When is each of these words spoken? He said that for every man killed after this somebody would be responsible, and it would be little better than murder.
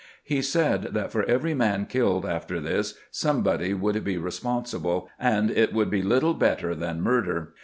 He 0.23 0.41
said 0.41 0.95
that 0.95 1.11
for 1.11 1.21
every 1.25 1.53
man 1.53 1.85
killed 1.85 2.25
after 2.25 2.59
this 2.59 2.95
somebody 3.11 3.75
would 3.75 4.03
be 4.03 4.17
responsible, 4.17 5.07
and 5.19 5.51
it 5.51 5.73
would 5.73 5.91
be 5.91 6.01
little 6.01 6.33
better 6.33 6.73
than 6.73 7.01
murder. 7.01 7.53